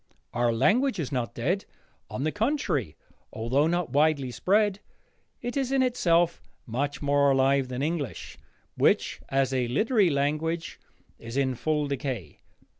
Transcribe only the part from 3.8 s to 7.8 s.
widely spread, it is in itself much more alive